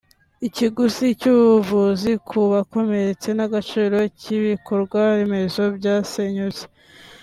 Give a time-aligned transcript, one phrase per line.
[0.47, 6.63] ikiguzi cy’ubuvuzi ku bakomeretse n’agaciro k’ibikorwaremezo byasenyutse